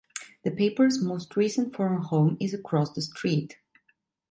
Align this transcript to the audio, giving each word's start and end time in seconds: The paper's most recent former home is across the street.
The 0.41 0.49
paper's 0.49 0.99
most 0.99 1.35
recent 1.35 1.75
former 1.75 1.99
home 1.99 2.35
is 2.39 2.55
across 2.55 2.91
the 2.91 3.03
street. 3.03 3.57